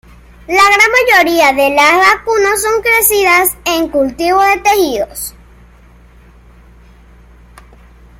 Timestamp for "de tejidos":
4.55-5.35